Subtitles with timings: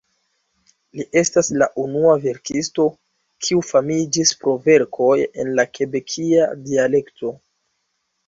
[0.99, 2.85] Li estas la unua verkisto,
[3.47, 7.35] kiu famiĝis pro verkoj en la kebekia dialekto.